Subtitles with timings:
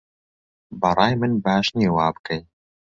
[0.81, 2.41] بەڕای من باش نییە وابکەی